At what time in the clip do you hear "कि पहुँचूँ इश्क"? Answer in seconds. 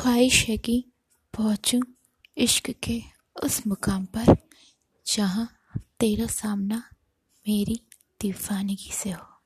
0.58-2.70